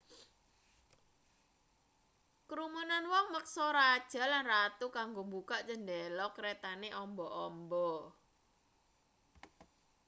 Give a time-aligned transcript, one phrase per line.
[2.49, 7.89] krumunan wong meksa raja lan ratu kanggo mbukak chendela kretane amba-amba